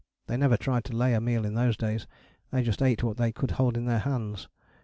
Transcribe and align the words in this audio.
They 0.25 0.35
never 0.35 0.57
tried 0.57 0.83
to 0.85 0.95
lay 0.95 1.13
a 1.13 1.21
meal 1.21 1.45
in 1.45 1.53
those 1.53 1.77
days, 1.77 2.07
they 2.49 2.63
just 2.63 2.81
ate 2.81 3.03
what 3.03 3.17
they 3.17 3.31
could 3.31 3.51
hold 3.51 3.77
in 3.77 3.85
their 3.85 3.99
hands. 3.99 4.47